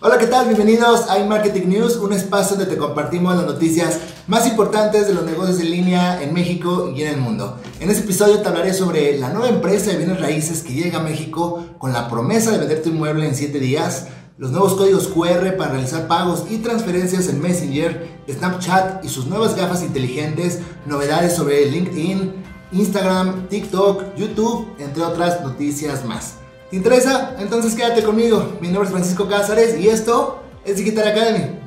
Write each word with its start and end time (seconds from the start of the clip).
Hola, 0.00 0.16
¿qué 0.16 0.28
tal? 0.28 0.46
Bienvenidos 0.46 1.10
a 1.10 1.18
iMarketing 1.18 1.70
News, 1.70 1.96
un 1.96 2.12
espacio 2.12 2.56
donde 2.56 2.72
te 2.72 2.78
compartimos 2.78 3.34
las 3.34 3.46
noticias 3.46 3.98
más 4.28 4.46
importantes 4.46 5.08
de 5.08 5.12
los 5.12 5.24
negocios 5.24 5.58
en 5.58 5.72
línea 5.72 6.22
en 6.22 6.32
México 6.32 6.92
y 6.94 7.02
en 7.02 7.14
el 7.14 7.20
mundo. 7.20 7.58
En 7.80 7.90
este 7.90 8.04
episodio 8.04 8.40
te 8.40 8.46
hablaré 8.46 8.72
sobre 8.74 9.18
la 9.18 9.30
nueva 9.30 9.48
empresa 9.48 9.90
de 9.90 9.96
bienes 9.96 10.20
raíces 10.20 10.62
que 10.62 10.72
llega 10.72 11.00
a 11.00 11.02
México 11.02 11.66
con 11.78 11.92
la 11.92 12.08
promesa 12.08 12.52
de 12.52 12.58
vender 12.58 12.80
tu 12.80 12.90
inmueble 12.90 13.26
en 13.26 13.34
7 13.34 13.58
días, 13.58 14.06
los 14.36 14.52
nuevos 14.52 14.74
códigos 14.74 15.08
QR 15.08 15.56
para 15.56 15.72
realizar 15.72 16.06
pagos 16.06 16.44
y 16.48 16.58
transferencias 16.58 17.26
en 17.26 17.42
Messenger, 17.42 18.08
Snapchat 18.30 19.04
y 19.04 19.08
sus 19.08 19.26
nuevas 19.26 19.56
gafas 19.56 19.82
inteligentes, 19.82 20.60
novedades 20.86 21.34
sobre 21.34 21.68
LinkedIn, 21.68 22.34
Instagram, 22.70 23.48
TikTok, 23.48 24.14
YouTube, 24.14 24.76
entre 24.78 25.02
otras 25.02 25.40
noticias 25.42 26.04
más. 26.04 26.34
¿Te 26.70 26.76
interesa? 26.76 27.34
Entonces 27.38 27.74
quédate 27.74 28.02
conmigo. 28.02 28.58
Mi 28.60 28.68
nombre 28.68 28.84
es 28.84 28.90
Francisco 28.90 29.26
Cázares 29.26 29.80
y 29.80 29.88
esto 29.88 30.42
es 30.66 30.76
Digital 30.76 31.08
Academy. 31.08 31.58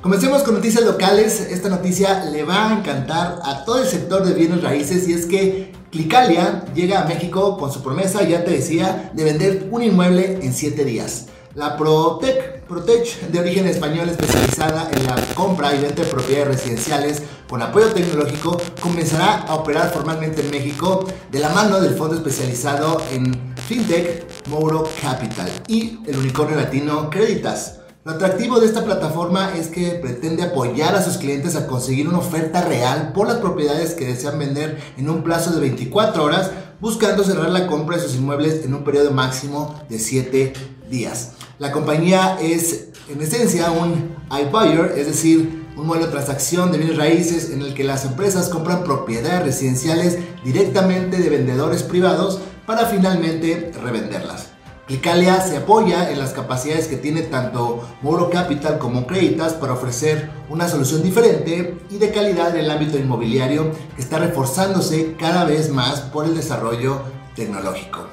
Comencemos 0.00 0.42
con 0.42 0.54
noticias 0.54 0.84
locales. 0.84 1.40
Esta 1.50 1.68
noticia 1.68 2.24
le 2.24 2.44
va 2.44 2.70
a 2.70 2.78
encantar 2.78 3.40
a 3.44 3.66
todo 3.66 3.82
el 3.82 3.86
sector 3.86 4.24
de 4.24 4.32
bienes 4.32 4.62
raíces 4.62 5.06
y 5.06 5.12
es 5.12 5.26
que 5.26 5.75
Clicalia 5.90 6.64
llega 6.74 7.02
a 7.02 7.06
México 7.06 7.56
con 7.56 7.72
su 7.72 7.82
promesa, 7.82 8.22
ya 8.22 8.44
te 8.44 8.50
decía, 8.50 9.10
de 9.14 9.24
vender 9.24 9.68
un 9.70 9.82
inmueble 9.82 10.38
en 10.42 10.52
7 10.52 10.84
días. 10.84 11.26
La 11.54 11.76
Protec, 11.76 12.64
Protech, 12.64 13.28
de 13.28 13.40
origen 13.40 13.66
español 13.66 14.08
especializada 14.10 14.90
en 14.92 15.06
la 15.06 15.16
compra 15.34 15.74
y 15.74 15.80
venta 15.80 16.02
de 16.02 16.08
propiedades 16.08 16.48
residenciales 16.48 17.22
con 17.48 17.62
apoyo 17.62 17.92
tecnológico, 17.92 18.60
comenzará 18.80 19.42
a 19.42 19.54
operar 19.54 19.90
formalmente 19.90 20.42
en 20.42 20.50
México 20.50 21.06
de 21.30 21.38
la 21.38 21.48
mano 21.50 21.80
del 21.80 21.94
fondo 21.94 22.16
especializado 22.16 23.00
en 23.12 23.54
FinTech 23.66 24.26
Mouro 24.48 24.86
Capital 25.00 25.48
y 25.66 26.00
el 26.06 26.18
unicornio 26.18 26.56
latino 26.56 27.08
Creditas. 27.08 27.78
Lo 28.06 28.12
atractivo 28.12 28.60
de 28.60 28.66
esta 28.66 28.84
plataforma 28.84 29.56
es 29.56 29.66
que 29.66 29.90
pretende 30.00 30.44
apoyar 30.44 30.94
a 30.94 31.02
sus 31.02 31.16
clientes 31.16 31.56
a 31.56 31.66
conseguir 31.66 32.06
una 32.06 32.18
oferta 32.18 32.62
real 32.62 33.10
por 33.12 33.26
las 33.26 33.38
propiedades 33.38 33.94
que 33.94 34.06
desean 34.06 34.38
vender 34.38 34.78
en 34.96 35.10
un 35.10 35.24
plazo 35.24 35.50
de 35.50 35.60
24 35.60 36.22
horas, 36.22 36.52
buscando 36.80 37.24
cerrar 37.24 37.50
la 37.50 37.66
compra 37.66 37.96
de 37.96 38.04
sus 38.04 38.14
inmuebles 38.14 38.64
en 38.64 38.74
un 38.74 38.84
periodo 38.84 39.10
máximo 39.10 39.74
de 39.88 39.98
7 39.98 40.52
días. 40.88 41.32
La 41.58 41.72
compañía 41.72 42.38
es 42.40 42.90
en 43.08 43.20
esencia 43.20 43.72
un 43.72 44.14
iBuyer, 44.30 44.94
es 44.96 45.08
decir, 45.08 45.66
un 45.76 45.88
modelo 45.88 46.06
de 46.06 46.12
transacción 46.12 46.70
de 46.70 46.78
bienes 46.78 46.98
raíces 46.98 47.50
en 47.50 47.60
el 47.60 47.74
que 47.74 47.82
las 47.82 48.04
empresas 48.04 48.50
compran 48.50 48.84
propiedades 48.84 49.42
residenciales 49.42 50.16
directamente 50.44 51.16
de 51.16 51.28
vendedores 51.28 51.82
privados 51.82 52.38
para 52.66 52.86
finalmente 52.86 53.72
revenderlas. 53.82 54.55
Clicalia 54.86 55.40
se 55.40 55.56
apoya 55.56 56.12
en 56.12 56.20
las 56.20 56.32
capacidades 56.32 56.86
que 56.86 56.96
tiene 56.96 57.22
tanto 57.22 57.82
Moro 58.02 58.30
Capital 58.30 58.78
como 58.78 59.04
Creditas 59.04 59.54
para 59.54 59.72
ofrecer 59.72 60.30
una 60.48 60.68
solución 60.68 61.02
diferente 61.02 61.76
y 61.90 61.98
de 61.98 62.12
calidad 62.12 62.54
en 62.54 62.64
el 62.64 62.70
ámbito 62.70 62.96
inmobiliario 62.96 63.72
que 63.96 64.00
está 64.00 64.20
reforzándose 64.20 65.16
cada 65.18 65.44
vez 65.44 65.72
más 65.72 66.02
por 66.02 66.24
el 66.24 66.36
desarrollo 66.36 67.00
tecnológico. 67.34 68.06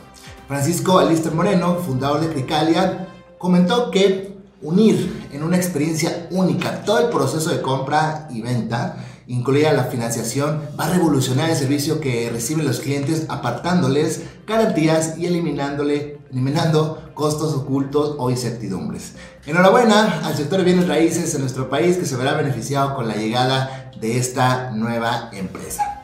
Francisco 0.48 0.98
Alister 0.98 1.32
Moreno, 1.34 1.76
fundador 1.76 2.22
de 2.22 2.34
Clicalia, 2.34 3.08
comentó 3.38 3.92
que 3.92 4.36
unir 4.64 5.30
en 5.32 5.44
una 5.44 5.58
experiencia 5.58 6.28
única 6.32 6.84
todo 6.84 7.02
el 7.02 7.10
proceso 7.10 7.52
de 7.52 7.62
compra 7.62 8.28
y 8.32 8.42
venta 8.42 8.98
incluida 9.28 9.74
la 9.74 9.86
financiación, 9.86 10.62
va 10.80 10.88
a 10.88 10.94
revolucionar 10.94 11.50
el 11.50 11.56
servicio 11.56 12.00
que 12.00 12.30
reciben 12.30 12.66
los 12.66 12.80
clientes 12.80 13.26
apartándoles 13.30 14.24
garantías 14.46 15.18
y 15.18 15.26
eliminándole, 15.26 16.13
eliminando 16.34 17.12
costos 17.14 17.54
ocultos 17.54 18.16
o 18.18 18.32
incertidumbres. 18.32 19.14
Enhorabuena 19.46 20.26
al 20.26 20.36
sector 20.36 20.60
de 20.60 20.66
bienes 20.66 20.88
raíces 20.88 21.34
en 21.36 21.42
nuestro 21.42 21.70
país 21.70 21.98
que 21.98 22.08
se 22.08 22.16
verá 22.16 22.34
beneficiado 22.34 22.96
con 22.96 23.08
la 23.08 23.16
llegada 23.16 23.92
de 24.02 24.18
esta 24.18 24.72
nueva 24.72 25.30
empresa. 25.32 26.02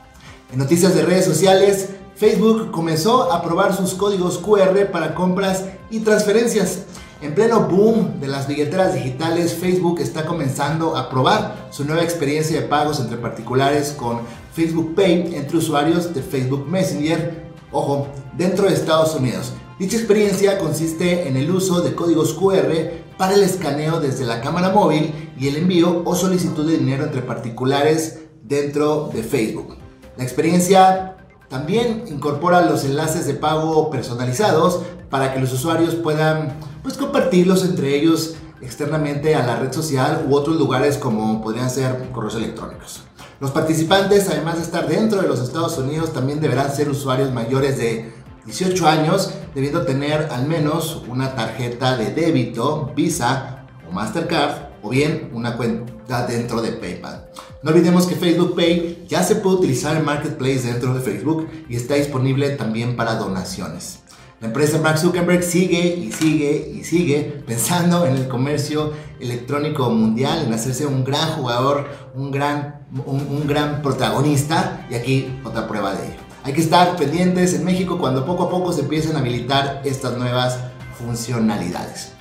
En 0.54 0.60
noticias 0.60 0.94
de 0.94 1.02
redes 1.02 1.26
sociales, 1.26 1.90
Facebook 2.16 2.70
comenzó 2.70 3.34
a 3.34 3.42
probar 3.42 3.76
sus 3.76 3.96
códigos 3.96 4.38
QR 4.38 4.92
para 4.92 5.16
compras 5.16 5.66
y 5.90 6.02
transferencias. 6.02 6.84
En 7.22 7.34
pleno 7.34 7.62
boom 7.62 8.20
de 8.22 8.28
las 8.28 8.48
billeteras 8.48 8.94
digitales, 8.94 9.54
Facebook 9.56 10.00
está 10.00 10.26
comenzando 10.26 10.96
a 10.96 11.10
probar 11.10 11.68
su 11.72 11.86
nueva 11.86 12.04
experiencia 12.04 12.62
de 12.62 12.68
pagos 12.68 13.00
entre 13.00 13.18
particulares 13.18 13.94
con 13.98 14.20
Facebook 14.54 14.94
Pay 14.96 15.36
entre 15.36 15.58
usuarios 15.58 16.14
de 16.14 16.22
Facebook 16.22 16.68
Messenger, 16.68 17.46
ojo, 17.72 18.08
dentro 18.38 18.68
de 18.68 18.74
Estados 18.74 19.16
Unidos. 19.16 19.54
Dicha 19.80 19.96
experiencia 19.96 20.58
consiste 20.58 21.30
en 21.30 21.38
el 21.38 21.50
uso 21.50 21.80
de 21.80 21.96
códigos 21.96 22.34
QR 22.34 23.16
para 23.18 23.34
el 23.36 23.44
escaneo 23.44 24.02
desde 24.02 24.26
la 24.26 24.42
cámara 24.42 24.72
móvil 24.72 25.32
y 25.40 25.48
el 25.48 25.56
envío 25.56 26.02
o 26.04 26.16
solicitud 26.16 26.70
de 26.70 26.78
dinero 26.78 27.06
entre 27.06 27.22
particulares 27.22 28.20
dentro 28.44 29.10
de 29.14 29.24
Facebook. 29.24 29.78
La 30.18 30.26
experiencia 30.26 31.16
también 31.48 32.04
incorpora 32.08 32.66
los 32.66 32.84
enlaces 32.84 33.26
de 33.26 33.36
pago 33.36 33.90
personalizados 33.90 34.82
para 35.10 35.34
que 35.34 35.40
los 35.40 35.54
usuarios 35.54 35.96
puedan 35.96 36.58
pues, 36.84 36.98
compartirlos 36.98 37.64
entre 37.64 37.96
ellos 37.96 38.36
externamente 38.62 39.34
a 39.36 39.48
la 39.48 39.62
red 39.62 39.72
social 39.72 40.26
u 40.30 40.36
otros 40.36 40.58
lugares 40.58 40.98
como 40.98 41.42
podrían 41.42 41.70
ser 41.70 42.10
correos 42.12 42.36
electrónicos. 42.36 43.04
Los 43.40 43.52
participantes, 43.52 44.28
además 44.30 44.58
de 44.58 44.64
estar 44.64 44.90
dentro 44.90 45.22
de 45.22 45.28
los 45.30 45.40
Estados 45.40 45.78
Unidos, 45.78 46.12
también 46.12 46.42
deberán 46.42 46.76
ser 46.76 46.90
usuarios 46.90 47.32
mayores 47.32 47.78
de 47.78 48.19
18 48.46 48.88
años, 48.88 49.34
debiendo 49.54 49.86
tener 49.86 50.30
al 50.32 50.48
menos 50.48 51.04
una 51.08 51.36
tarjeta 51.36 51.98
de 51.98 52.14
débito, 52.14 52.92
Visa 52.96 53.66
o 53.88 53.92
Mastercard, 53.92 54.70
o 54.82 54.90
bien 54.90 55.30
una 55.34 55.58
cuenta 55.58 56.26
dentro 56.26 56.62
de 56.62 56.72
PayPal. 56.72 57.30
No 57.62 57.72
olvidemos 57.72 58.08
que 58.08 58.16
Facebook 58.16 58.56
Pay 58.56 59.06
ya 59.08 59.22
se 59.24 59.36
puede 59.36 59.58
utilizar 59.58 59.98
en 59.98 60.06
Marketplace 60.06 60.62
dentro 60.62 60.94
de 60.94 61.02
Facebook 61.02 61.50
y 61.68 61.76
está 61.76 61.96
disponible 61.96 62.52
también 62.52 62.96
para 62.96 63.16
donaciones. 63.16 64.00
La 64.40 64.48
empresa 64.48 64.80
Mark 64.80 64.98
Zuckerberg 64.98 65.44
sigue 65.44 65.98
y 65.98 66.14
sigue 66.14 66.72
y 66.74 66.86
sigue 66.86 67.44
pensando 67.46 68.06
en 68.06 68.16
el 68.16 68.30
comercio 68.30 68.94
electrónico 69.20 69.90
mundial, 69.90 70.46
en 70.46 70.54
hacerse 70.54 70.86
un 70.86 71.04
gran 71.04 71.32
jugador, 71.32 71.90
un 72.16 72.32
gran, 72.32 72.86
un, 73.06 73.46
gran 73.48 73.82
protagonista 73.82 74.88
y 74.90 74.96
aquí 74.96 75.28
otra 75.44 75.68
prueba 75.68 75.94
de 75.94 76.08
ello. 76.08 76.29
Hay 76.44 76.54
que 76.54 76.62
estar 76.62 76.96
pendientes 76.96 77.54
en 77.54 77.66
México 77.66 77.98
cuando 77.98 78.26
poco 78.26 78.44
a 78.44 78.50
poco 78.50 78.72
se 78.72 78.82
empiecen 78.82 79.16
a 79.16 79.20
habilitar 79.20 79.82
estas 79.84 80.18
nuevas 80.18 80.58
funcionalidades. 80.98 82.14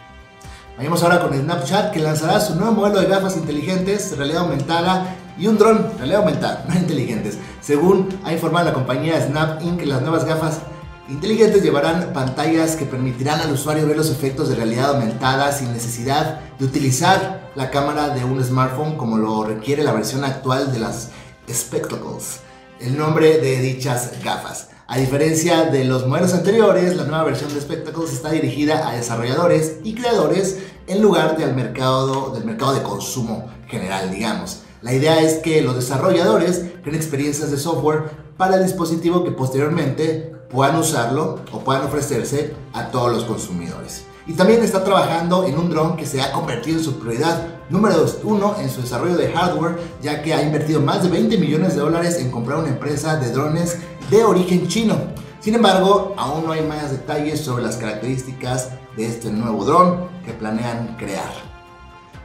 Vayamos 0.77 1.03
ahora 1.03 1.21
con 1.21 1.33
Snapchat 1.33 1.93
que 1.93 2.01
lanzará 2.01 2.41
su 2.41 2.57
nuevo 2.57 2.73
modelo 2.73 3.01
de 3.01 3.07
gafas 3.07 3.37
inteligentes, 3.37 4.17
realidad 4.17 4.43
aumentada 4.43 5.17
y 5.39 5.47
un 5.47 5.57
dron, 5.57 5.93
realidad 5.99 6.21
aumentada, 6.21 6.65
no 6.69 6.75
inteligentes. 6.75 7.39
Según 7.61 8.09
ha 8.25 8.33
informado 8.33 8.67
la 8.67 8.75
compañía 8.75 9.21
Snap 9.21 9.63
Inc., 9.63 9.83
las 9.87 10.03
nuevas 10.03 10.25
gafas 10.25 10.61
inteligentes 11.09 11.63
llevarán 11.63 12.13
pantallas 12.13 12.77
que 12.77 12.87
permitirán 12.87 13.41
al 13.41 13.53
usuario 13.53 13.87
ver 13.87 13.97
los 13.97 14.11
efectos 14.11 14.49
de 14.49 14.57
realidad 14.57 14.91
aumentada 14.91 15.53
sin 15.53 15.73
necesidad 15.73 16.41
de 16.59 16.65
utilizar 16.65 17.51
la 17.55 17.71
cámara 17.71 18.11
de 18.11 18.25
un 18.25 18.43
smartphone 18.43 18.97
como 18.97 19.17
lo 19.17 19.45
requiere 19.45 19.83
la 19.85 19.93
versión 19.93 20.25
actual 20.25 20.73
de 20.73 20.81
las 20.81 21.11
Spectacles, 21.51 22.41
el 22.81 22.97
nombre 22.97 23.39
de 23.39 23.61
dichas 23.61 24.13
gafas. 24.23 24.69
A 24.87 24.97
diferencia 24.97 25.65
de 25.65 25.85
los 25.85 26.07
modelos 26.07 26.33
anteriores, 26.33 26.97
la 26.97 27.05
nueva 27.05 27.25
versión 27.25 27.53
de 27.53 27.61
Spectacles 27.61 28.13
está 28.13 28.31
dirigida 28.31 28.89
a 28.89 28.97
desarrolladores 28.97 29.77
y 29.85 29.95
creadores 29.95 30.59
en 30.87 31.03
lugar 31.03 31.37
del 31.37 31.55
mercado, 31.55 32.31
del 32.31 32.45
mercado 32.45 32.75
de 32.75 32.83
consumo 32.83 33.51
general, 33.67 34.11
digamos. 34.11 34.61
La 34.81 34.95
idea 34.95 35.21
es 35.21 35.39
que 35.39 35.61
los 35.61 35.75
desarrolladores 35.75 36.65
creen 36.83 36.97
experiencias 36.97 37.51
de 37.51 37.59
software 37.59 38.05
para 38.37 38.57
el 38.57 38.63
dispositivo 38.63 39.25
que 39.25 39.33
posteriormente 39.33 40.33
puedan 40.49 40.77
usarlo 40.77 41.41
o 41.53 41.59
puedan 41.61 41.85
ofrecerse 41.85 42.55
a 42.73 42.91
todos 42.91 43.13
los 43.13 43.25
consumidores. 43.25 44.05
Y 44.29 44.35
también 44.35 44.63
está 44.63 44.85
trabajando 44.85 45.47
en 45.47 45.59
un 45.59 45.71
dron 45.71 45.97
que 45.97 46.05
se 46.05 46.21
ha 46.21 46.33
convertido 46.33 46.77
en 46.77 46.85
su 46.85 46.99
prioridad 46.99 47.47
número 47.71 48.05
uno 48.25 48.57
en 48.61 48.69
su 48.69 48.83
desarrollo 48.83 49.17
de 49.17 49.33
hardware, 49.33 49.79
ya 50.03 50.23
que 50.23 50.35
ha 50.35 50.43
invertido 50.43 50.81
más 50.81 51.03
de 51.03 51.09
20 51.09 51.39
millones 51.39 51.75
de 51.75 51.81
dólares 51.81 52.19
en 52.19 52.31
comprar 52.31 52.59
una 52.59 52.69
empresa 52.69 53.17
de 53.17 53.33
drones 53.33 53.79
de 54.11 54.25
origen 54.25 54.69
chino. 54.69 54.97
Sin 55.41 55.55
embargo, 55.55 56.15
aún 56.19 56.45
no 56.45 56.53
hay 56.53 56.63
más 56.63 56.91
detalles 56.91 57.41
sobre 57.41 57.63
las 57.63 57.77
características 57.77 58.69
de 58.97 59.07
este 59.07 59.31
nuevo 59.31 59.65
dron 59.65 60.09
que 60.27 60.35
planean 60.35 60.97
crear. 60.99 61.49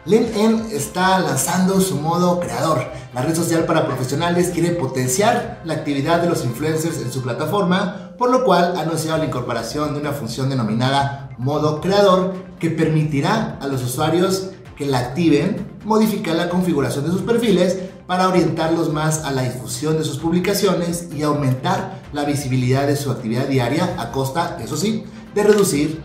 LinkedIn 0.06 0.68
está 0.74 1.20
lanzando 1.20 1.80
su 1.80 1.96
modo 1.96 2.42
creador. 2.42 2.84
La 3.14 3.22
red 3.22 3.34
social 3.34 3.64
para 3.64 3.86
profesionales 3.86 4.50
quiere 4.50 4.72
potenciar 4.72 5.62
la 5.64 5.76
actividad 5.76 6.22
de 6.22 6.30
los 6.30 6.44
influencers 6.44 6.98
en 6.98 7.10
su 7.10 7.22
plataforma, 7.22 8.12
por 8.18 8.30
lo 8.30 8.44
cual 8.44 8.76
ha 8.76 8.82
anunciado 8.82 9.20
la 9.20 9.26
incorporación 9.26 9.94
de 9.94 10.02
una 10.02 10.12
función 10.12 10.50
denominada 10.50 11.23
modo 11.38 11.82
creador 11.82 12.34
que 12.60 12.70
permitirá 12.70 13.58
a 13.62 13.68
los 13.68 13.84
usuarios 13.84 14.52
que 14.78 14.86
la 14.86 15.00
activen, 15.00 15.68
modificar 15.86 16.36
la 16.36 16.50
configuración 16.50 17.06
de 17.06 17.12
sus 17.12 17.22
perfiles 17.22 17.78
para 18.08 18.28
orientarlos 18.28 18.92
más 18.92 19.24
a 19.24 19.32
la 19.32 19.44
difusión 19.44 19.98
de 19.98 20.04
sus 20.04 20.18
publicaciones 20.18 21.10
y 21.16 21.24
aumentar 21.24 22.02
la 22.12 22.26
visibilidad 22.26 22.88
de 22.88 22.96
su 22.96 23.12
actividad 23.12 23.48
diaria 23.48 23.96
a 23.98 24.12
costa, 24.12 24.58
eso 24.62 24.78
sí, 24.78 25.06
de 25.34 25.44
reducir 25.44 26.02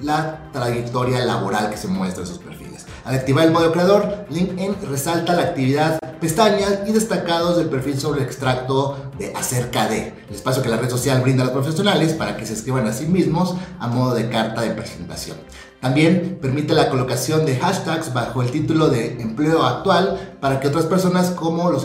la 0.00 0.50
trayectoria 0.52 1.24
laboral 1.24 1.70
que 1.70 1.76
se 1.76 1.88
muestra 1.88 2.22
en 2.22 2.28
sus 2.28 2.38
perfiles. 2.38 2.67
Al 3.04 3.14
activar 3.14 3.46
el 3.46 3.52
modo 3.52 3.72
creador, 3.72 4.26
LinkedIn 4.30 4.76
resalta 4.88 5.34
la 5.34 5.42
actividad, 5.42 5.98
pestañas 6.20 6.80
y 6.86 6.92
destacados 6.92 7.56
del 7.56 7.68
perfil 7.68 7.98
sobre 7.98 8.20
el 8.20 8.26
extracto 8.26 9.10
de 9.18 9.32
acerca 9.34 9.88
de, 9.88 10.14
el 10.28 10.34
espacio 10.34 10.62
que 10.62 10.68
la 10.68 10.76
red 10.76 10.90
social 10.90 11.20
brinda 11.20 11.42
a 11.42 11.46
los 11.46 11.54
profesionales 11.54 12.12
para 12.14 12.36
que 12.36 12.46
se 12.46 12.54
escriban 12.54 12.86
a 12.86 12.92
sí 12.92 13.06
mismos 13.06 13.54
a 13.78 13.86
modo 13.88 14.14
de 14.14 14.28
carta 14.28 14.62
de 14.62 14.70
presentación. 14.70 15.36
También 15.80 16.38
permite 16.42 16.74
la 16.74 16.90
colocación 16.90 17.46
de 17.46 17.56
hashtags 17.56 18.12
bajo 18.12 18.42
el 18.42 18.50
título 18.50 18.88
de 18.88 19.20
empleo 19.20 19.62
actual 19.62 20.36
para 20.40 20.58
que 20.58 20.68
otras 20.68 20.86
personas 20.86 21.30
como 21.30 21.70
los 21.70 21.84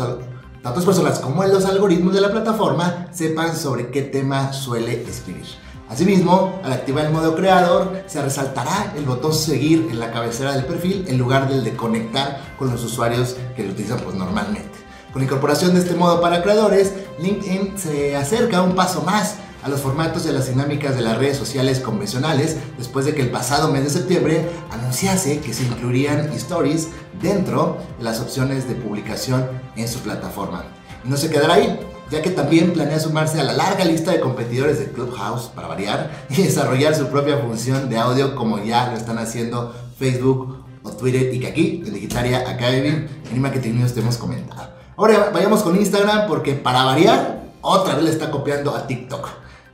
personas 0.85 1.19
como 1.19 1.43
los 1.43 1.65
algoritmos 1.65 2.13
de 2.13 2.21
la 2.21 2.31
plataforma 2.31 3.07
sepan 3.11 3.55
sobre 3.55 3.91
qué 3.91 4.01
tema 4.01 4.51
suele 4.51 5.03
escribir. 5.03 5.45
Asimismo, 5.93 6.59
al 6.63 6.73
activar 6.73 7.05
el 7.05 7.11
modo 7.11 7.35
creador, 7.35 8.01
se 8.07 8.19
resaltará 8.19 8.91
el 8.97 9.05
botón 9.05 9.31
seguir 9.31 9.89
en 9.91 9.99
la 9.99 10.11
cabecera 10.11 10.53
del 10.53 10.65
perfil 10.65 11.05
en 11.07 11.19
lugar 11.19 11.47
del 11.47 11.63
de 11.63 11.75
conectar 11.75 12.41
con 12.57 12.71
los 12.71 12.83
usuarios 12.83 13.35
que 13.55 13.61
lo 13.61 13.73
utilizan 13.73 13.99
pues, 13.99 14.15
normalmente. 14.15 14.71
Con 15.11 15.21
la 15.21 15.25
incorporación 15.25 15.75
de 15.75 15.81
este 15.81 15.93
modo 15.93 16.19
para 16.19 16.41
creadores, 16.41 16.93
LinkedIn 17.19 17.77
se 17.77 18.15
acerca 18.15 18.63
un 18.63 18.73
paso 18.73 19.03
más 19.03 19.35
a 19.61 19.69
los 19.69 19.81
formatos 19.81 20.25
y 20.25 20.29
a 20.29 20.31
las 20.31 20.47
dinámicas 20.47 20.95
de 20.95 21.03
las 21.03 21.15
redes 21.19 21.37
sociales 21.37 21.79
convencionales 21.79 22.57
después 22.75 23.05
de 23.05 23.13
que 23.13 23.21
el 23.21 23.29
pasado 23.29 23.71
mes 23.71 23.83
de 23.83 23.91
septiembre 23.91 24.49
anunciase 24.71 25.41
que 25.41 25.53
se 25.53 25.61
incluirían 25.61 26.33
stories 26.33 26.87
dentro 27.21 27.77
de 27.99 28.03
las 28.03 28.19
opciones 28.19 28.67
de 28.67 28.73
publicación 28.73 29.47
en 29.75 29.87
su 29.87 29.99
plataforma. 29.99 30.63
No 31.03 31.17
se 31.17 31.29
quedará 31.29 31.53
ahí, 31.53 31.79
ya 32.13 32.21
que 32.21 32.29
también 32.29 32.73
planea 32.73 32.99
sumarse 32.99 33.41
a 33.41 33.43
la 33.43 33.53
larga 33.53 33.83
lista 33.85 34.11
de 34.11 34.19
competidores 34.19 34.77
de 34.77 34.85
Clubhouse, 34.91 35.49
para 35.55 35.67
variar, 35.67 36.11
y 36.29 36.35
desarrollar 36.43 36.93
su 36.93 37.07
propia 37.07 37.39
función 37.39 37.89
de 37.89 37.97
audio 37.97 38.35
como 38.35 38.63
ya 38.63 38.91
lo 38.91 38.97
están 38.97 39.17
haciendo 39.17 39.73
Facebook 39.97 40.63
o 40.83 40.91
Twitter 40.91 41.33
y 41.33 41.39
que 41.39 41.47
aquí 41.47 41.81
en 41.83 41.91
Digitaria 41.91 42.47
Academy 42.47 43.07
en 43.31 43.41
Marketing 43.41 43.83
te 43.91 43.99
hemos 43.99 44.17
comentado. 44.17 44.69
Ahora 44.95 45.31
vayamos 45.33 45.63
con 45.63 45.75
Instagram 45.75 46.27
porque 46.27 46.53
para 46.53 46.83
variar, 46.83 47.45
otra 47.61 47.95
vez 47.95 48.03
le 48.03 48.09
está 48.11 48.29
copiando 48.29 48.75
a 48.75 48.85
TikTok 48.85 49.27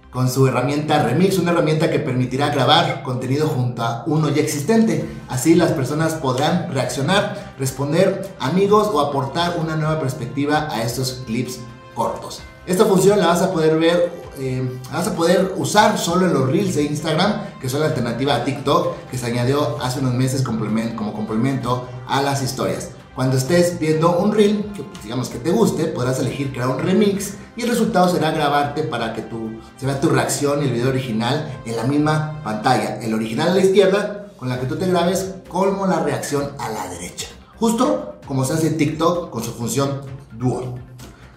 con 0.09 0.29
su 0.29 0.47
herramienta 0.47 1.03
Remix, 1.03 1.37
una 1.39 1.51
herramienta 1.51 1.91
que 1.91 1.99
permitirá 1.99 2.49
grabar 2.51 3.03
contenido 3.03 3.49
junto 3.49 3.83
a 3.83 4.03
uno 4.07 4.29
ya 4.29 4.41
existente. 4.41 5.05
Así 5.27 5.55
las 5.55 5.73
personas 5.73 6.13
podrán 6.13 6.73
reaccionar, 6.73 7.53
responder 7.59 8.33
amigos 8.39 8.89
o 8.93 9.01
aportar 9.01 9.57
una 9.59 9.75
nueva 9.75 9.99
perspectiva 9.99 10.69
a 10.71 10.83
estos 10.83 11.23
clips 11.27 11.59
cortos. 11.99 12.39
Esta 12.65 12.85
función 12.85 13.19
la 13.19 13.27
vas 13.27 13.41
a 13.41 13.51
poder 13.51 13.77
ver, 13.77 14.09
eh, 14.37 14.79
vas 14.89 15.05
a 15.05 15.15
poder 15.15 15.53
usar 15.57 15.97
solo 15.97 16.27
en 16.27 16.33
los 16.33 16.49
reels 16.49 16.75
de 16.75 16.83
Instagram, 16.83 17.59
que 17.59 17.67
son 17.67 17.81
la 17.81 17.87
alternativa 17.87 18.35
a 18.35 18.45
TikTok, 18.45 19.09
que 19.11 19.17
se 19.17 19.25
añadió 19.25 19.77
hace 19.81 19.99
unos 19.99 20.13
meses 20.13 20.41
como 20.41 21.13
complemento 21.13 21.89
a 22.07 22.21
las 22.21 22.41
historias. 22.41 22.91
Cuando 23.15 23.35
estés 23.35 23.77
viendo 23.79 24.17
un 24.17 24.31
reel, 24.31 24.71
que 24.73 24.83
pues, 24.83 25.03
digamos 25.03 25.27
que 25.27 25.39
te 25.39 25.51
guste, 25.51 25.87
podrás 25.87 26.19
elegir 26.19 26.53
crear 26.53 26.69
un 26.69 26.79
remix 26.79 27.33
y 27.57 27.63
el 27.63 27.69
resultado 27.69 28.07
será 28.07 28.31
grabarte 28.31 28.83
para 28.83 29.13
que 29.13 29.23
tu, 29.23 29.59
se 29.75 29.85
vea 29.85 29.99
tu 29.99 30.07
reacción 30.07 30.61
y 30.61 30.67
el 30.67 30.71
video 30.71 30.87
original 30.87 31.51
en 31.65 31.75
la 31.75 31.83
misma 31.83 32.39
pantalla. 32.45 33.01
El 33.01 33.13
original 33.13 33.49
a 33.49 33.55
la 33.55 33.61
izquierda, 33.61 34.27
con 34.37 34.47
la 34.47 34.57
que 34.57 34.67
tú 34.67 34.77
te 34.77 34.87
grabes, 34.87 35.33
como 35.49 35.85
la 35.85 35.99
reacción 35.99 36.51
a 36.59 36.69
la 36.69 36.87
derecha. 36.87 37.27
Justo 37.59 38.15
como 38.25 38.45
se 38.45 38.53
hace 38.53 38.69
TikTok 38.69 39.31
con 39.31 39.43
su 39.43 39.51
función 39.51 39.99
Duo. 40.31 40.88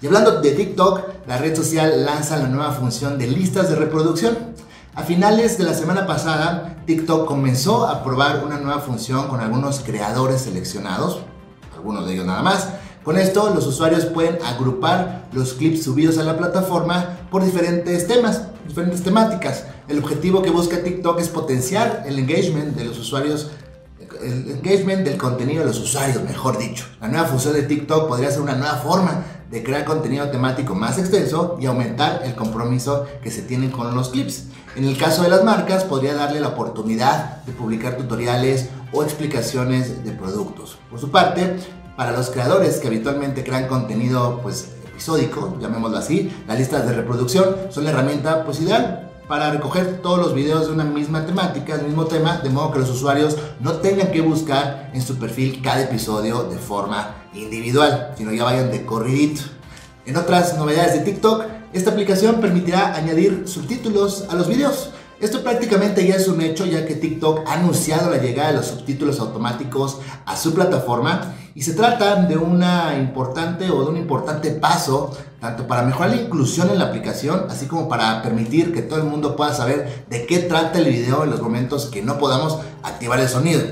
Y 0.02 0.06
hablando 0.06 0.40
de 0.40 0.50
TikTok, 0.50 1.00
la 1.28 1.38
red 1.38 1.56
social 1.56 2.04
lanza 2.04 2.36
la 2.36 2.48
nueva 2.48 2.72
función 2.72 3.18
de 3.18 3.28
listas 3.28 3.70
de 3.70 3.76
reproducción. 3.76 4.36
A 4.94 5.04
finales 5.04 5.56
de 5.56 5.64
la 5.64 5.74
semana 5.74 6.06
pasada, 6.06 6.76
TikTok 6.84 7.26
comenzó 7.26 7.86
a 7.86 8.02
probar 8.02 8.44
una 8.44 8.58
nueva 8.58 8.80
función 8.80 9.28
con 9.28 9.40
algunos 9.40 9.80
creadores 9.80 10.42
seleccionados 10.42 11.20
algunos 11.82 12.06
de 12.06 12.14
ellos 12.14 12.26
nada 12.26 12.42
más. 12.42 12.68
Con 13.02 13.18
esto 13.18 13.52
los 13.52 13.66
usuarios 13.66 14.04
pueden 14.06 14.38
agrupar 14.44 15.28
los 15.32 15.54
clips 15.54 15.82
subidos 15.82 16.18
a 16.18 16.22
la 16.22 16.36
plataforma 16.36 17.18
por 17.30 17.44
diferentes 17.44 18.06
temas, 18.06 18.42
diferentes 18.66 19.02
temáticas. 19.02 19.64
El 19.88 19.98
objetivo 19.98 20.42
que 20.42 20.50
busca 20.50 20.82
TikTok 20.82 21.18
es 21.18 21.28
potenciar 21.28 22.04
el 22.06 22.18
engagement 22.18 22.76
de 22.76 22.84
los 22.84 22.98
usuarios, 22.98 23.50
el 24.22 24.50
engagement 24.52 25.04
del 25.04 25.18
contenido 25.18 25.62
de 25.62 25.68
los 25.68 25.80
usuarios, 25.80 26.22
mejor 26.22 26.58
dicho. 26.58 26.84
La 27.00 27.08
nueva 27.08 27.26
función 27.26 27.54
de 27.54 27.62
TikTok 27.64 28.06
podría 28.06 28.30
ser 28.30 28.42
una 28.42 28.54
nueva 28.54 28.76
forma 28.76 29.24
de 29.52 29.62
crear 29.62 29.84
contenido 29.84 30.30
temático 30.30 30.74
más 30.74 30.98
extenso 30.98 31.56
y 31.60 31.66
aumentar 31.66 32.22
el 32.24 32.34
compromiso 32.34 33.06
que 33.22 33.30
se 33.30 33.42
tiene 33.42 33.70
con 33.70 33.94
los 33.94 34.08
clips. 34.08 34.46
En 34.74 34.84
el 34.84 34.96
caso 34.96 35.22
de 35.22 35.28
las 35.28 35.44
marcas, 35.44 35.84
podría 35.84 36.14
darle 36.14 36.40
la 36.40 36.48
oportunidad 36.48 37.44
de 37.44 37.52
publicar 37.52 37.96
tutoriales 37.96 38.70
o 38.92 39.04
explicaciones 39.04 40.04
de 40.04 40.12
productos. 40.12 40.78
Por 40.90 40.98
su 40.98 41.10
parte, 41.10 41.56
para 41.96 42.12
los 42.12 42.30
creadores 42.30 42.78
que 42.78 42.88
habitualmente 42.88 43.44
crean 43.44 43.68
contenido 43.68 44.40
pues 44.42 44.70
episódico, 44.90 45.58
llamémoslo 45.60 45.98
así, 45.98 46.32
las 46.48 46.58
listas 46.58 46.86
de 46.88 46.94
reproducción 46.94 47.54
son 47.68 47.84
la 47.84 47.90
herramienta 47.90 48.44
pues 48.44 48.60
ideal 48.60 49.11
para 49.28 49.50
recoger 49.50 50.02
todos 50.02 50.18
los 50.18 50.34
videos 50.34 50.66
de 50.66 50.72
una 50.72 50.84
misma 50.84 51.26
temática, 51.26 51.76
del 51.76 51.86
mismo 51.86 52.06
tema, 52.06 52.38
de 52.38 52.50
modo 52.50 52.72
que 52.72 52.80
los 52.80 52.90
usuarios 52.90 53.36
no 53.60 53.72
tengan 53.74 54.10
que 54.10 54.20
buscar 54.20 54.90
en 54.92 55.02
su 55.02 55.16
perfil 55.16 55.60
cada 55.62 55.82
episodio 55.82 56.44
de 56.44 56.58
forma 56.58 57.14
individual, 57.34 58.14
sino 58.16 58.32
ya 58.32 58.44
vayan 58.44 58.70
de 58.70 58.84
corridito. 58.84 59.42
En 60.04 60.16
otras 60.16 60.56
novedades 60.58 60.94
de 60.94 61.00
TikTok, 61.00 61.44
esta 61.72 61.90
aplicación 61.90 62.40
permitirá 62.40 62.94
añadir 62.94 63.44
subtítulos 63.46 64.26
a 64.28 64.34
los 64.34 64.48
videos 64.48 64.90
esto 65.22 65.44
prácticamente 65.44 66.04
ya 66.04 66.16
es 66.16 66.26
un 66.26 66.40
hecho 66.42 66.66
ya 66.66 66.84
que 66.84 66.96
TikTok 66.96 67.46
ha 67.46 67.52
anunciado 67.52 68.10
la 68.10 68.16
llegada 68.16 68.48
de 68.50 68.56
los 68.56 68.66
subtítulos 68.66 69.20
automáticos 69.20 69.98
a 70.26 70.36
su 70.36 70.52
plataforma 70.52 71.36
y 71.54 71.62
se 71.62 71.74
trata 71.74 72.16
de 72.16 72.36
una 72.36 72.96
importante 72.98 73.70
o 73.70 73.82
de 73.84 73.90
un 73.90 73.96
importante 73.96 74.50
paso 74.50 75.16
tanto 75.40 75.66
para 75.66 75.82
mejorar 75.82 76.10
la 76.10 76.22
inclusión 76.22 76.70
en 76.70 76.78
la 76.78 76.86
aplicación 76.86 77.46
así 77.50 77.66
como 77.66 77.88
para 77.88 78.22
permitir 78.22 78.72
que 78.72 78.82
todo 78.82 78.98
el 79.00 79.04
mundo 79.04 79.36
pueda 79.36 79.52
saber 79.54 80.04
de 80.08 80.26
qué 80.26 80.38
trata 80.38 80.78
el 80.78 80.86
video 80.86 81.24
en 81.24 81.30
los 81.30 81.42
momentos 81.42 81.86
que 81.86 82.02
no 82.02 82.18
podamos 82.18 82.58
activar 82.82 83.20
el 83.20 83.28
sonido. 83.28 83.62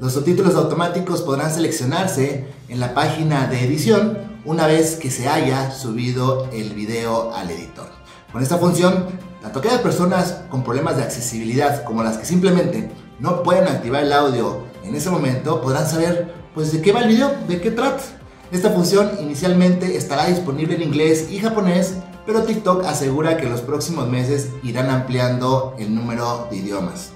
Los 0.00 0.12
subtítulos 0.12 0.54
automáticos 0.54 1.22
podrán 1.22 1.52
seleccionarse 1.52 2.46
en 2.68 2.80
la 2.80 2.94
página 2.94 3.46
de 3.46 3.64
edición 3.64 4.18
una 4.44 4.66
vez 4.66 4.96
que 4.96 5.10
se 5.10 5.28
haya 5.28 5.70
subido 5.70 6.48
el 6.52 6.74
video 6.74 7.34
al 7.34 7.50
editor. 7.50 7.86
Con 8.32 8.42
esta 8.42 8.58
función 8.58 9.06
tanto 9.40 9.58
aquellas 9.58 9.80
personas 9.80 10.40
con 10.48 10.64
problemas 10.64 10.96
de 10.96 11.02
accesibilidad 11.02 11.84
como 11.84 12.02
las 12.02 12.16
que 12.16 12.24
simplemente 12.24 12.90
no 13.18 13.42
pueden 13.42 13.68
activar 13.68 14.02
el 14.02 14.12
audio 14.12 14.64
en 14.84 14.94
ese 14.94 15.10
momento 15.10 15.60
podrán 15.60 15.86
saber 15.86 16.43
pues 16.54 16.72
de 16.72 16.80
qué 16.80 16.92
va 16.92 17.00
el 17.00 17.08
video, 17.08 17.34
de 17.48 17.60
qué 17.60 17.70
trata. 17.70 18.02
Esta 18.52 18.70
función 18.70 19.10
inicialmente 19.20 19.96
estará 19.96 20.26
disponible 20.26 20.76
en 20.76 20.82
inglés 20.82 21.28
y 21.30 21.38
japonés, 21.38 21.94
pero 22.24 22.44
TikTok 22.44 22.84
asegura 22.84 23.36
que 23.36 23.46
en 23.46 23.52
los 23.52 23.60
próximos 23.60 24.08
meses 24.08 24.48
irán 24.62 24.90
ampliando 24.90 25.74
el 25.78 25.94
número 25.94 26.46
de 26.50 26.58
idiomas. 26.58 27.10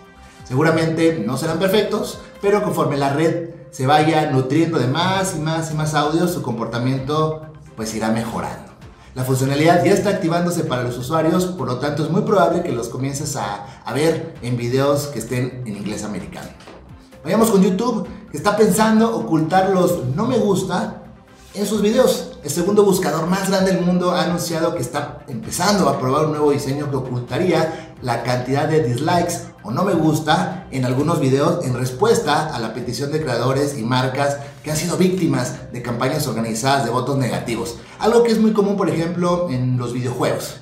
Seguramente 0.44 1.22
no 1.24 1.36
serán 1.36 1.58
perfectos, 1.58 2.20
pero 2.40 2.62
conforme 2.62 2.96
la 2.96 3.12
red 3.12 3.50
se 3.70 3.86
vaya 3.86 4.30
nutriendo 4.30 4.78
de 4.78 4.86
más 4.86 5.36
y 5.36 5.40
más 5.40 5.70
y 5.70 5.74
más 5.74 5.94
audios, 5.94 6.32
su 6.32 6.42
comportamiento 6.42 7.42
pues 7.76 7.94
irá 7.94 8.10
mejorando. 8.10 8.72
La 9.14 9.24
funcionalidad 9.24 9.84
ya 9.84 9.92
está 9.92 10.10
activándose 10.10 10.64
para 10.64 10.82
los 10.82 10.96
usuarios, 10.96 11.46
por 11.46 11.66
lo 11.66 11.78
tanto 11.78 12.04
es 12.04 12.10
muy 12.10 12.22
probable 12.22 12.62
que 12.62 12.72
los 12.72 12.88
comiences 12.88 13.36
a, 13.36 13.66
ver 13.92 14.34
en 14.42 14.56
videos 14.56 15.08
que 15.08 15.18
estén 15.18 15.62
en 15.66 15.76
inglés 15.76 16.04
americano. 16.04 16.48
Vayamos 17.24 17.50
con 17.50 17.62
YouTube, 17.62 18.06
que 18.30 18.36
está 18.36 18.56
pensando 18.56 19.16
ocultar 19.16 19.70
los 19.70 20.06
no 20.14 20.26
me 20.26 20.38
gusta 20.38 21.02
en 21.52 21.66
sus 21.66 21.82
videos. 21.82 22.38
El 22.44 22.50
segundo 22.50 22.84
buscador 22.84 23.26
más 23.26 23.50
grande 23.50 23.72
del 23.72 23.84
mundo 23.84 24.12
ha 24.12 24.22
anunciado 24.22 24.74
que 24.74 24.82
está 24.82 25.24
empezando 25.26 25.88
a 25.88 25.98
probar 25.98 26.26
un 26.26 26.32
nuevo 26.32 26.52
diseño 26.52 26.88
que 26.88 26.96
ocultaría 26.96 27.94
la 28.02 28.22
cantidad 28.22 28.68
de 28.68 28.84
dislikes 28.84 29.48
o 29.64 29.72
no 29.72 29.82
me 29.82 29.94
gusta 29.94 30.68
en 30.70 30.84
algunos 30.84 31.18
videos 31.18 31.64
en 31.64 31.74
respuesta 31.74 32.54
a 32.54 32.60
la 32.60 32.72
petición 32.72 33.10
de 33.10 33.20
creadores 33.20 33.76
y 33.76 33.82
marcas 33.82 34.36
que 34.62 34.70
han 34.70 34.76
sido 34.76 34.96
víctimas 34.96 35.72
de 35.72 35.82
campañas 35.82 36.28
organizadas 36.28 36.84
de 36.84 36.90
votos 36.92 37.18
negativos. 37.18 37.78
Algo 37.98 38.22
que 38.22 38.30
es 38.30 38.38
muy 38.38 38.52
común, 38.52 38.76
por 38.76 38.88
ejemplo, 38.88 39.48
en 39.50 39.76
los 39.76 39.92
videojuegos. 39.92 40.60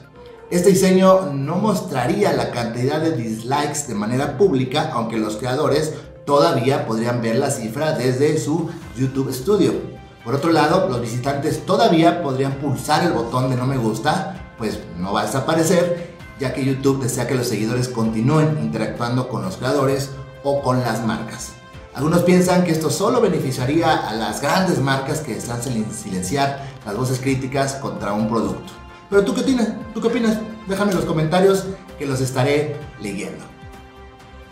Este 0.49 0.71
diseño 0.71 1.33
no 1.33 1.57
mostraría 1.57 2.33
la 2.33 2.53
cantidad 2.53 3.01
de 3.01 3.17
dislikes 3.17 3.89
de 3.89 3.97
manera 3.97 4.39
pública, 4.39 4.91
aunque 4.93 5.17
los 5.17 5.37
creadores 5.39 5.93
todavía 6.27 6.87
podrían 6.87 7.23
ver 7.23 7.37
la 7.37 7.51
cifra 7.51 7.93
desde 7.93 8.39
su 8.39 8.69
YouTube 8.99 9.33
Studio. 9.33 9.73
Por 10.25 10.35
otro 10.35 10.53
lado, 10.53 10.89
los 10.89 11.01
visitantes 11.01 11.65
todavía 11.65 12.23
podrían 12.23 12.55
pulsar 12.55 13.05
el 13.05 13.13
botón 13.13 13.49
de 13.49 13.57
no 13.57 13.65
me 13.65 13.79
gusta, 13.79 14.53
pues 14.59 14.81
no 14.99 15.15
va 15.15 15.23
a 15.23 15.27
desaparecer 15.27 16.17
ya 16.39 16.53
que 16.53 16.65
YouTube 16.65 17.03
desea 17.03 17.27
que 17.27 17.35
los 17.35 17.47
seguidores 17.47 17.89
continúen 17.89 18.59
interactuando 18.61 19.29
con 19.29 19.43
los 19.43 19.57
creadores 19.57 20.11
o 20.43 20.61
con 20.61 20.81
las 20.81 21.05
marcas. 21.05 21.53
Algunos 21.95 22.25
piensan 22.25 22.65
que 22.65 22.73
esto 22.73 22.91
solo 22.91 23.23
beneficiaría 23.23 24.09
a 24.09 24.13
las 24.15 24.43
grandes 24.43 24.81
marcas 24.81 25.21
que 25.21 25.41
sin 25.41 25.91
silenciar 25.91 26.63
las 26.85 26.95
voces 26.95 27.21
críticas 27.21 27.75
contra 27.75 28.13
un 28.13 28.29
producto. 28.29 28.73
Pero 29.09 29.25
tú 29.25 29.35
qué 29.35 29.41
opinas? 29.41 29.69
¿Tú 29.95 30.01
qué 30.03 30.09
opinas? 30.09 30.39
Déjame 30.67 30.91
en 30.91 30.99
los 30.99 31.07
comentarios 31.07 31.65
que 31.99 32.05
los 32.05 32.21
estaré 32.21 32.77
leyendo. 33.01 33.56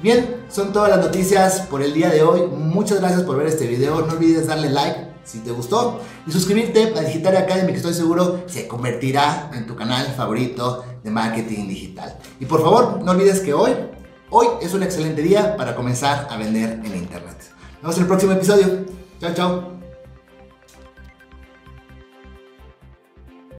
Bien, 0.04 0.44
son 0.50 0.70
todas 0.70 0.90
las 0.90 0.98
noticias 0.98 1.60
por 1.62 1.80
el 1.80 1.94
día 1.94 2.10
de 2.10 2.22
hoy. 2.22 2.42
Muchas 2.42 3.00
gracias 3.00 3.22
por 3.22 3.38
ver 3.38 3.46
este 3.46 3.66
video. 3.66 4.02
No 4.02 4.12
olvides 4.12 4.46
darle 4.46 4.68
like 4.68 5.14
si 5.24 5.38
te 5.38 5.50
gustó 5.50 5.98
y 6.26 6.30
suscribirte 6.30 6.92
a 6.94 7.00
Digital 7.00 7.38
Academy 7.38 7.68
que 7.68 7.78
estoy 7.78 7.94
seguro 7.94 8.42
se 8.44 8.68
convertirá 8.68 9.50
en 9.54 9.66
tu 9.66 9.74
canal 9.74 10.06
favorito 10.08 10.84
de 11.02 11.10
marketing 11.10 11.68
digital. 11.68 12.18
Y 12.38 12.44
por 12.44 12.62
favor, 12.62 13.00
no 13.02 13.12
olvides 13.12 13.40
que 13.40 13.54
hoy, 13.54 13.70
hoy 14.28 14.46
es 14.60 14.74
un 14.74 14.82
excelente 14.82 15.22
día 15.22 15.56
para 15.56 15.74
comenzar 15.74 16.28
a 16.28 16.36
vender 16.36 16.82
en 16.84 16.96
internet. 16.96 17.38
Nos 17.82 17.96
vemos 17.96 17.96
en 17.96 18.02
el 18.02 18.08
próximo 18.08 18.32
episodio. 18.32 18.84
Chao, 19.22 19.32
chao. 19.32 19.73